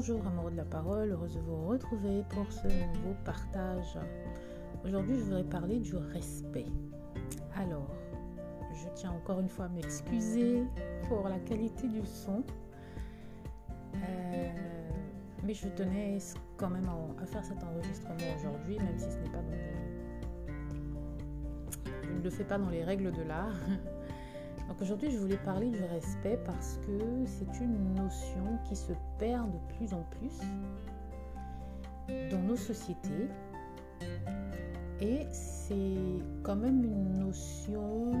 [0.00, 3.98] Bonjour amoureux de la parole, heureuse de vous retrouver pour ce nouveau partage.
[4.82, 6.64] Aujourd'hui, je voudrais parler du respect.
[7.54, 7.94] Alors,
[8.72, 10.64] je tiens encore une fois à m'excuser
[11.06, 12.42] pour la qualité du son.
[13.94, 14.48] Euh,
[15.44, 16.16] mais je tenais
[16.56, 16.88] quand même
[17.20, 19.74] à, faire cet enregistrement aujourd'hui, même si ce n'est pas dans les...
[22.04, 23.52] Je ne le fais pas dans les règles de l'art.
[24.70, 29.50] Donc aujourd'hui, je voulais parler du respect parce que c'est une notion qui se perd
[29.50, 30.38] de plus en plus
[32.30, 33.28] dans nos sociétés.
[35.00, 38.12] Et c'est quand même une notion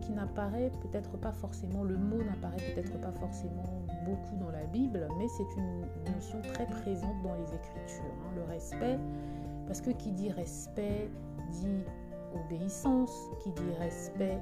[0.00, 5.06] qui n'apparaît peut-être pas forcément, le mot n'apparaît peut-être pas forcément beaucoup dans la Bible,
[5.18, 8.04] mais c'est une notion très présente dans les Écritures.
[8.24, 8.32] Hein.
[8.34, 8.98] le respect,
[9.68, 11.08] parce que qui dit respect
[11.52, 11.84] dit
[12.34, 14.38] obéissance, qui dit respect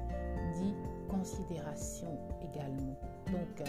[0.53, 0.75] dit
[1.09, 2.97] considération également.
[3.27, 3.65] Donc, euh,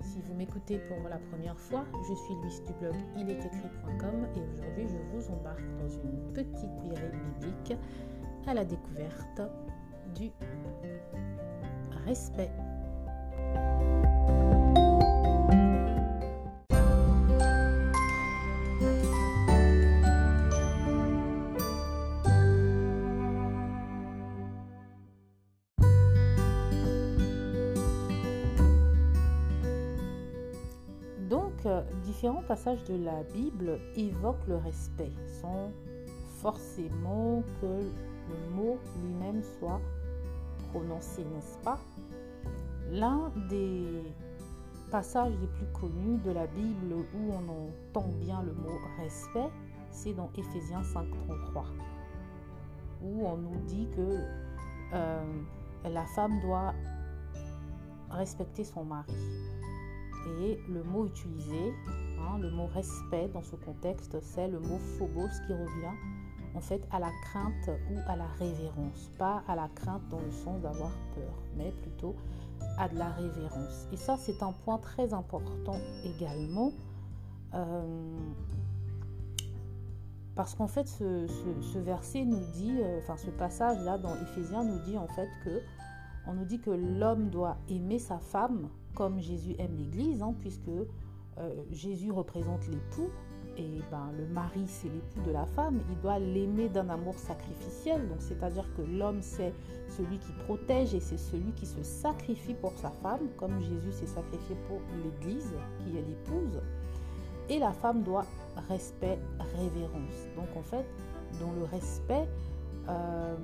[0.00, 4.86] si vous m'écoutez pour la première fois, je suis Louise du blog ilestécrit.com et aujourd'hui
[4.88, 7.74] je vous embarque dans une petite virée biblique
[8.46, 9.42] à la découverte
[10.14, 10.30] du
[12.06, 12.50] respect.
[32.22, 35.72] Différents passages de la Bible évoquent le respect sans
[36.40, 39.80] forcément que le mot lui-même soit
[40.70, 41.80] prononcé, n'est-ce pas?
[42.92, 44.04] L'un des
[44.92, 49.50] passages les plus connus de la Bible où on entend bien le mot respect,
[49.90, 51.64] c'est dans Éphésiens 5.33,
[53.02, 54.18] où on nous dit que
[54.94, 55.24] euh,
[55.90, 56.72] la femme doit
[58.10, 59.12] respecter son mari.
[60.40, 61.72] Et le mot utilisé,
[62.20, 65.96] hein, le mot respect dans ce contexte, c'est le mot phobos qui revient
[66.54, 69.10] en fait à la crainte ou à la révérence.
[69.18, 72.14] Pas à la crainte dans le sens d'avoir peur, mais plutôt
[72.78, 73.86] à de la révérence.
[73.92, 76.72] Et ça, c'est un point très important également.
[77.54, 78.16] Euh,
[80.34, 85.08] parce qu'en fait, ce, verset nous dit, euh, ce passage-là dans Éphésiens nous dit en
[85.08, 85.60] fait que
[86.26, 90.68] on nous dit que l'homme doit aimer sa femme comme Jésus aime l'Église, hein, puisque
[91.38, 93.10] euh, Jésus représente l'époux
[93.58, 98.08] et ben, le mari c'est l'époux de la femme, il doit l'aimer d'un amour sacrificiel.
[98.08, 99.52] Donc c'est-à-dire que l'homme c'est
[99.88, 104.06] celui qui protège et c'est celui qui se sacrifie pour sa femme, comme Jésus s'est
[104.06, 106.60] sacrifié pour l'Église qui est l'épouse.
[107.50, 108.24] Et la femme doit
[108.68, 109.18] respect,
[109.56, 110.28] révérence.
[110.36, 110.86] Donc en fait,
[111.40, 112.26] dans le respect,
[112.88, 113.36] euh,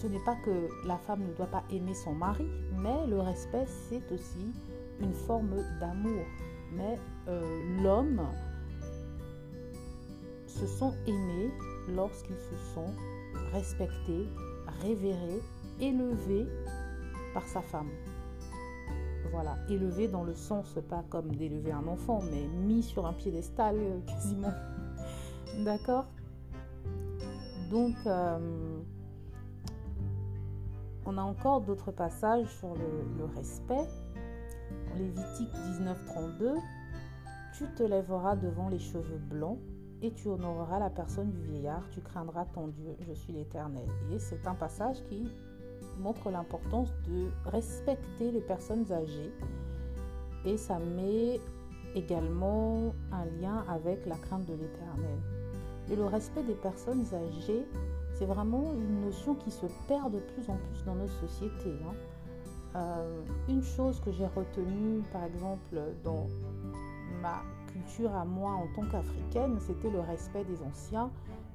[0.00, 2.46] ce n'est pas que la femme ne doit pas aimer son mari,
[2.78, 4.52] mais le respect, c'est aussi
[5.00, 6.24] une forme d'amour.
[6.72, 8.22] Mais euh, l'homme
[10.46, 11.50] se sont aimés
[11.88, 12.94] lorsqu'ils se sont
[13.52, 14.26] respectés,
[14.80, 15.42] révérés,
[15.80, 16.46] élevés
[17.34, 17.90] par sa femme.
[19.32, 23.76] Voilà, élevé dans le sens pas comme d'élever un enfant, mais mis sur un piédestal
[23.76, 24.52] euh, quasiment.
[25.64, 26.06] D'accord?
[27.70, 28.80] Donc, euh,
[31.10, 33.88] on a encore d'autres passages sur le, respect.
[34.88, 36.54] Dans Lévitique 19.32,
[37.52, 39.58] tu te lèveras devant les cheveux blancs
[40.02, 43.88] et tu honoreras la personne du vieillard, tu craindras ton Dieu, je suis l'Éternel.
[44.12, 45.28] Et c'est un passage qui
[45.98, 49.32] montre l'importance de respecter les personnes âgées
[50.44, 51.40] et ça met
[51.96, 55.18] également un lien avec la crainte de l'Éternel.
[55.90, 57.66] Et le respect des personnes âgées,
[58.20, 61.74] c'est vraiment une notion qui se perd de plus en plus dans nos sociétés.
[61.82, 61.94] Hein.
[62.76, 66.26] Euh, une chose que j'ai retenue, par exemple, dans
[67.22, 67.40] ma
[67.72, 71.10] culture à moi en tant qu'africaine, c'était le respect des anciens,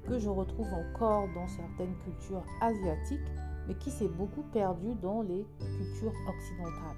[0.08, 3.30] que je retrouve encore dans certaines cultures asiatiques,
[3.68, 6.96] mais qui s'est beaucoup perdu dans les cultures occidentales.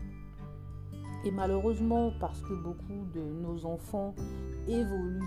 [1.26, 4.14] Et malheureusement, parce que beaucoup de nos enfants
[4.66, 5.20] évoluent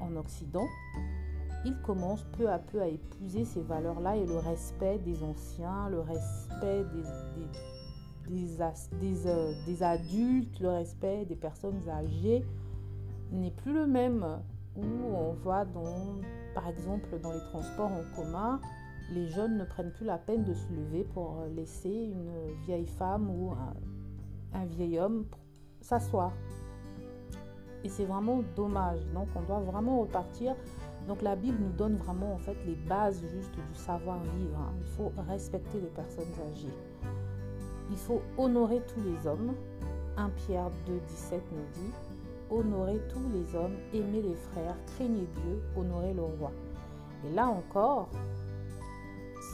[0.00, 0.66] en Occident,
[1.64, 6.00] il commence peu à peu à épouser ces valeurs-là et le respect des anciens, le
[6.00, 6.84] respect
[8.30, 8.60] des,
[9.26, 12.44] euh, adultes, le respect des personnes âgées
[13.32, 14.24] n'est plus le même
[14.76, 14.84] où
[15.14, 15.66] on voit
[16.54, 18.60] par exemple dans les transports en commun,
[19.12, 22.30] les jeunes ne prennent plus la peine de se lever pour laisser une
[22.66, 23.52] vieille femme ou
[24.54, 25.24] un vieil homme
[25.80, 26.32] s'asseoir.
[27.84, 29.00] Et c'est vraiment dommage.
[29.14, 30.54] Donc on doit vraiment repartir
[31.08, 34.58] donc la Bible nous donne vraiment en fait les bases juste du savoir-vivre.
[34.60, 34.74] Hein.
[34.78, 36.74] Il faut respecter les personnes âgées.
[37.90, 39.54] Il faut honorer tous les hommes.
[40.18, 41.92] 1 Pierre 2, 17 nous dit
[42.50, 46.50] honorez tous les hommes, aimez les frères, craignez Dieu, honorez le roi.
[47.26, 48.08] Et là encore,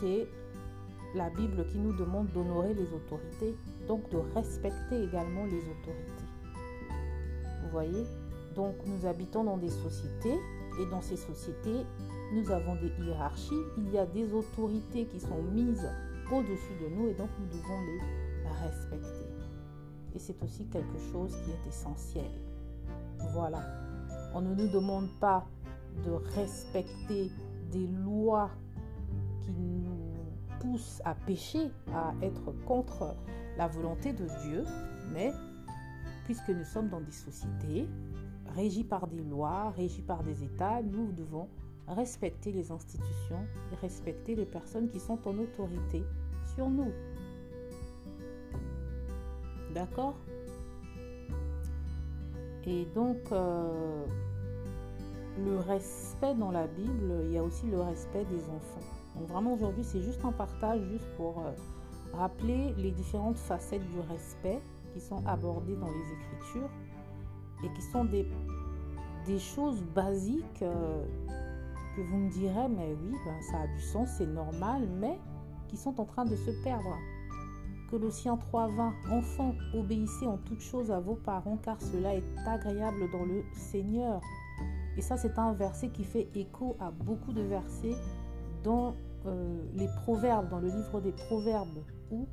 [0.00, 0.28] c'est
[1.14, 6.24] la Bible qui nous demande d'honorer les autorités, donc de respecter également les autorités.
[7.62, 8.04] Vous voyez?
[8.54, 10.38] Donc nous habitons dans des sociétés
[10.80, 11.86] et dans ces sociétés,
[12.32, 15.88] nous avons des hiérarchies, il y a des autorités qui sont mises
[16.32, 18.00] au-dessus de nous et donc nous devons les
[18.62, 19.26] respecter.
[20.14, 22.30] Et c'est aussi quelque chose qui est essentiel.
[23.32, 23.62] Voilà.
[24.34, 25.44] On ne nous demande pas
[26.04, 27.30] de respecter
[27.70, 28.50] des lois
[29.42, 30.14] qui nous
[30.60, 33.14] poussent à pécher, à être contre
[33.56, 34.64] la volonté de Dieu,
[35.12, 35.32] mais
[36.24, 37.88] puisque nous sommes dans des sociétés
[38.54, 41.48] régies par des lois, régies par des États, nous devons
[41.86, 43.46] respecter les institutions
[43.80, 46.02] respecter les personnes qui sont en autorité
[46.54, 46.92] sur nous.
[49.74, 50.14] D'accord?
[52.66, 54.06] Et donc, euh,
[55.44, 58.80] le respect dans la Bible, il y a aussi le respect des enfants.
[59.16, 61.52] Donc vraiment aujourd'hui, c'est juste un partage, juste pour euh,
[62.14, 64.60] rappeler les différentes facettes du respect
[64.92, 66.70] qui sont abordées dans les Écritures
[67.64, 68.26] et qui sont des,
[69.38, 71.04] choses basiques euh,
[71.96, 75.18] que vous me direz, mais oui, ben, ça a du sens, c'est normal, mais
[75.68, 76.96] qui sont en train de se perdre.
[77.90, 83.24] Colossiens 3.20 Enfants, obéissez en toutes choses à vos parents, car cela est agréable dans
[83.24, 84.20] le Seigneur.
[84.96, 87.96] Et ça, c'est un verset qui fait écho à beaucoup de versets
[88.62, 88.94] dans
[89.26, 92.26] euh, les proverbes, dans le livre des proverbes, où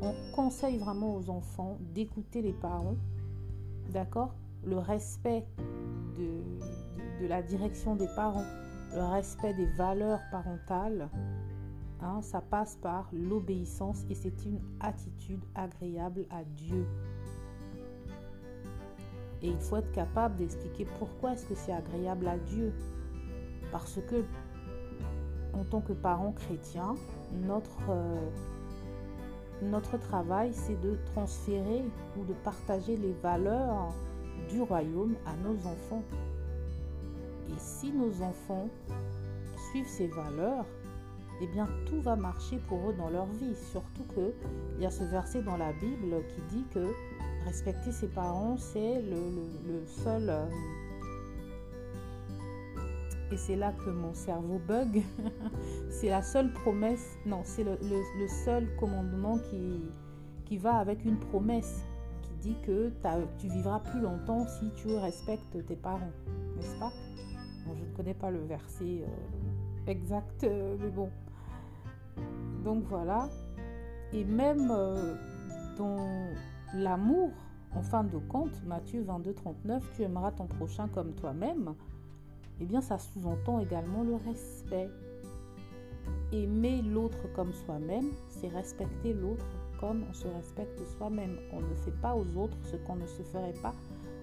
[0.00, 2.96] on conseille vraiment aux enfants d'écouter les parents,
[3.92, 4.34] d'accord?
[4.66, 5.46] Le respect
[6.18, 8.44] de, de, la direction des parents,
[8.94, 11.08] le respect des valeurs parentales,
[12.02, 16.86] Hein, ça passe par l'obéissance et c'est une attitude agréable à Dieu.
[19.42, 22.74] Et il faut être capable d'expliquer pourquoi est-ce que c'est agréable à Dieu.
[23.72, 24.24] Parce que
[25.54, 26.94] en tant que parents chrétiens,
[27.32, 28.30] notre, euh,
[29.62, 31.82] notre travail, c'est de transférer
[32.18, 33.94] ou de partager les valeurs
[34.48, 36.02] du royaume à nos enfants.
[37.48, 38.68] Et si nos enfants
[39.70, 40.64] suivent ces valeurs,
[41.40, 43.54] eh bien tout va marcher pour eux dans leur vie.
[43.70, 44.32] Surtout que
[44.76, 46.92] il y a ce verset dans la Bible qui dit que
[47.44, 50.28] respecter ses parents, c'est le, seul...
[50.28, 50.46] Euh,
[53.32, 55.02] et c'est là que mon cerveau bug.
[55.90, 57.76] c'est la seule promesse, non, c'est le,
[58.44, 61.82] seul commandement qui, va avec une promesse
[62.54, 62.92] que
[63.38, 66.12] tu vivras plus longtemps si tu respectes tes parents,
[66.56, 66.92] n'est-ce pas?
[67.74, 71.10] Je ne connais pas le verset euh, exact, euh, mais bon,
[72.64, 73.28] donc voilà.
[74.12, 75.14] Et même euh,
[75.76, 76.06] dans
[76.74, 77.30] l'amour,
[77.74, 81.74] en fin de compte, Matthieu 22, 39, tu aimeras ton prochain comme toi-même,
[82.60, 84.88] eh bien ça sous-entend également le respect.
[86.32, 89.44] Aimer l'autre comme soi-même, c'est respecter l'autre
[89.80, 91.38] comme on se respecte soi-même.
[91.52, 93.74] On ne fait pas aux autres ce qu'on ne se ferait pas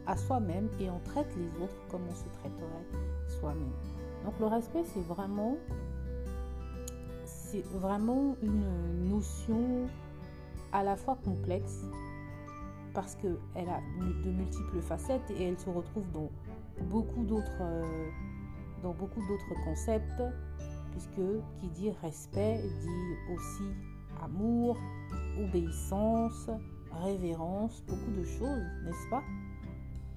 [0.06, 3.72] à soi-même et on traite les autres comme on se traiterait soi-même.
[4.26, 5.06] Donc le respect, c'est
[7.66, 9.88] vraiment une notion
[10.72, 11.84] à la fois complexe
[12.94, 13.80] parce qu'elle a
[14.24, 16.30] de multiples facettes et elle se retrouve dans
[16.86, 18.10] beaucoup d'autres euh,
[18.82, 20.24] dans beaucoup d'autres concepts
[20.92, 21.22] puisque
[21.60, 23.70] qui dit respect dit aussi
[24.24, 24.78] amour,
[25.40, 26.50] obéissance,
[27.04, 29.24] révérence, beaucoup de choses, n'est-ce pas?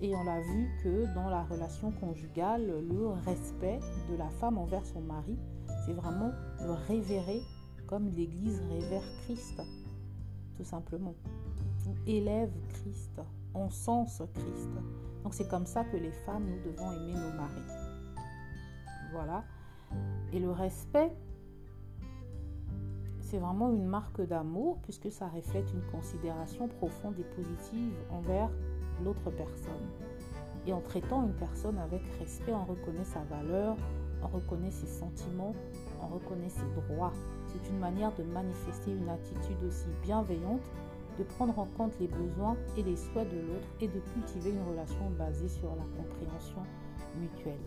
[0.00, 4.84] Et on l'a vu que dans la relation conjugale, le respect de la femme envers
[4.84, 5.38] son mari
[5.86, 7.42] c'est vraiment le révérer
[7.86, 9.62] comme l'Église révère Christ,
[10.56, 11.14] tout simplement.
[11.86, 13.20] On élève Christ,
[13.54, 14.70] on Christ.
[15.22, 17.72] Donc c'est comme ça que les femmes, nous devons aimer nos maris.
[19.12, 19.44] Voilà.
[20.32, 21.12] Et le respect,
[23.26, 28.48] c'est vraiment une marque d'amour puisque ça reflète une considération profonde et positive envers
[29.04, 29.72] l'autre personne.
[30.66, 33.76] Et en traitant une personne avec respect, on reconnaît sa valeur,
[34.22, 35.54] on reconnaît ses sentiments,
[36.02, 37.12] on reconnaît ses droits.
[37.48, 40.62] C'est une manière de manifester une attitude aussi bienveillante,
[41.18, 44.62] de prendre en compte les besoins et les souhaits de l'autre et de cultiver une
[44.70, 46.62] relation basée sur la compréhension
[47.20, 47.58] mutuelle.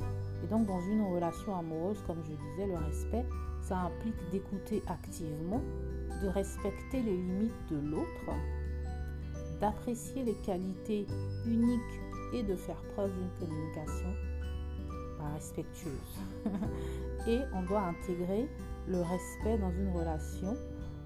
[0.43, 3.25] Et donc dans une relation amoureuse, comme je disais, le respect,
[3.61, 5.61] ça implique d'écouter activement,
[6.21, 8.35] de respecter les limites de l'autre,
[9.59, 11.05] d'apprécier les qualités
[11.45, 11.99] uniques
[12.33, 14.09] et de faire preuve d'une communication
[15.33, 16.19] respectueuse.
[17.27, 18.47] et on doit intégrer
[18.87, 20.55] le respect dans une relation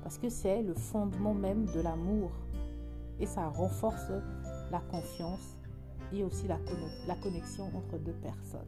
[0.03, 2.31] parce que c'est le fondement même de l'amour
[3.19, 4.11] et ça renforce
[4.71, 5.57] la confiance
[6.11, 6.57] et aussi la,
[7.15, 8.61] connexion entre deux personnes.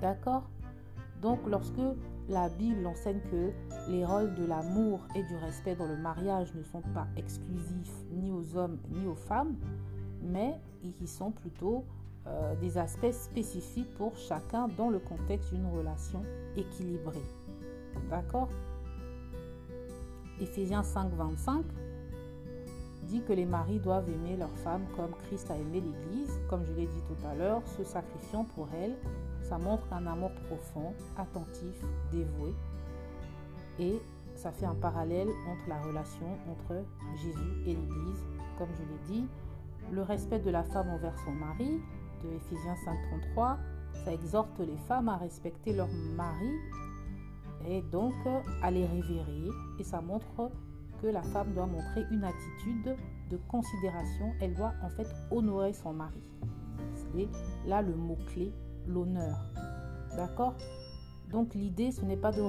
[0.00, 0.48] D'accord?
[1.20, 1.80] Donc lorsque
[2.28, 3.50] la Bible enseigne que
[3.90, 8.30] les rôles de l'amour et du respect dans le mariage ne sont pas exclusifs ni
[8.30, 9.56] aux hommes ni aux femmes,
[10.22, 10.54] mais
[10.98, 11.84] qui sont plutôt
[12.26, 16.22] euh, des aspects spécifiques pour chacun dans le contexte d'une relation
[16.56, 17.24] équilibrée.
[18.08, 18.48] D'accord?
[20.40, 21.64] Éphésiens 5, 25
[23.02, 26.72] dit que les maris doivent aimer leur femme comme Christ a aimé l'Église, comme je
[26.72, 28.96] l'ai dit tout à l'heure, se sacrifiant pour elle.
[29.50, 32.54] Ça montre un amour profond, attentif, dévoué.
[33.80, 34.00] Et
[34.36, 36.84] ça fait un parallèle entre la relation entre
[37.16, 38.22] Jésus et l'Église.
[38.56, 39.26] Comme je l'ai dit,
[39.90, 41.80] le respect de la femme envers son mari,
[42.22, 42.76] de Ephésiens
[43.34, 43.56] 5.33,
[44.04, 46.52] ça exhorte les femmes à respecter leur mari
[47.66, 48.14] et donc
[48.62, 49.48] à les révérer.
[49.80, 50.52] Et ça montre
[51.02, 52.96] que la femme doit montrer une attitude
[53.30, 54.32] de considération.
[54.40, 56.22] Elle doit en fait honorer son mari.
[56.94, 57.28] C'est
[57.66, 58.52] là le mot-clé,
[58.86, 59.38] l'honneur.
[60.16, 60.54] D'accord?
[61.30, 62.42] Donc l'idée, ce n'est pas de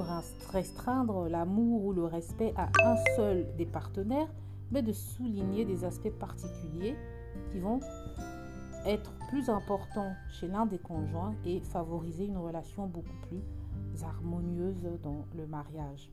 [0.50, 4.28] restreindre l'amour ou le respect à un seul des partenaires,
[4.72, 6.96] mais de souligner des aspects particuliers
[7.50, 7.80] qui vont
[8.84, 13.42] être plus importants chez l'un des conjoints et favoriser une relation beaucoup plus
[14.02, 16.10] harmonieuse dans le mariage.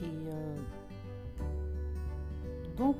[0.00, 0.56] Et euh,
[2.76, 2.96] donc,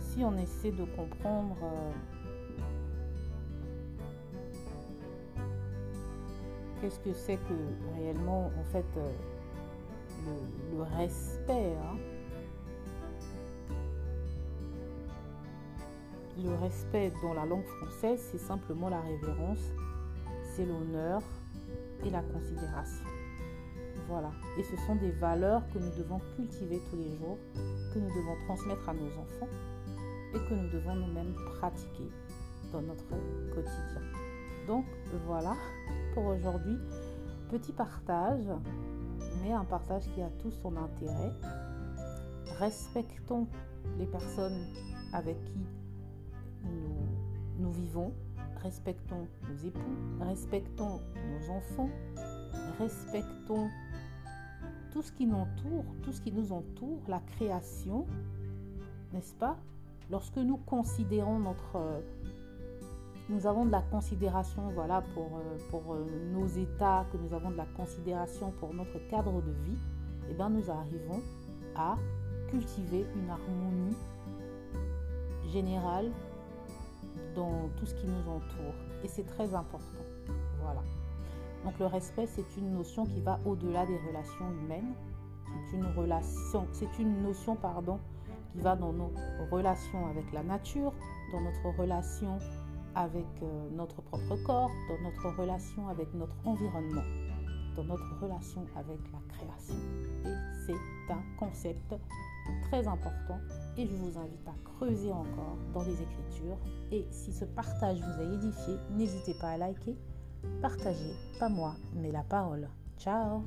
[0.00, 1.92] si on essaie de comprendre euh,
[6.80, 9.12] qu'est-ce que c'est que réellement, en fait, euh,
[10.72, 11.96] le, respect, hein,
[16.42, 19.72] Le respect dans la langue française, c'est simplement la révérence,
[20.54, 21.20] c'est l'honneur
[22.04, 23.04] et la considération.
[24.08, 24.30] Voilà.
[24.56, 27.38] Et ce sont des valeurs que nous devons cultiver tous les jours,
[27.92, 29.48] que nous devons transmettre à nos enfants
[30.34, 32.08] et que nous devons nous-mêmes pratiquer
[32.72, 33.04] dans notre
[33.52, 34.02] quotidien.
[34.68, 34.84] Donc
[35.26, 35.56] voilà
[36.26, 36.78] aujourd'hui.
[37.50, 38.48] Petit partage,
[39.42, 41.32] mais un partage qui a tout son intérêt.
[42.58, 43.46] Respectons
[43.98, 44.66] les personnes
[45.12, 45.66] avec qui
[47.58, 48.12] nous vivons,
[48.62, 49.80] respectons nos époux,
[50.20, 51.90] respectons nos enfants,
[52.78, 53.68] respectons
[54.90, 58.06] tout ce qui nous entoure, tout ce qui nous entoure, la création,
[59.12, 59.56] n'est-ce pas?
[60.10, 62.02] Lorsque nous considérons notre...
[63.28, 67.50] nous avons de la considération voilà, pour, euh, pour euh, nos états, que nous avons
[67.50, 69.78] de la considération pour notre cadre de vie,
[70.30, 71.20] eh bien nous arrivons
[71.76, 71.96] à
[72.50, 73.96] cultiver une harmonie
[75.52, 76.10] générale
[77.34, 78.74] dans tout ce qui nous entoure.
[79.04, 80.04] Et c'est très important.
[80.62, 80.82] Voilà.
[81.64, 84.94] Donc le respect, c'est une notion qui va au-delà des relations humaines.
[85.70, 87.98] C'est une relation, c'est une notion, pardon,
[88.52, 89.12] qui va dans nos
[89.50, 90.92] relations avec la nature,
[91.32, 92.38] dans notre relation
[92.98, 97.04] avec euh, notre propre corps, dans notre relation avec notre environnement,
[97.76, 99.76] dans notre relation avec la création.
[100.24, 100.34] Et
[100.66, 101.94] c'est un concept
[102.64, 103.38] très important
[103.76, 106.58] et je vous invite à creuser encore dans les Écritures.
[106.90, 109.96] Et si ce partage vous a édifié, n'hésitez pas à liker,
[110.60, 112.68] partager, pas moi, mais la parole.
[112.98, 113.44] Ciao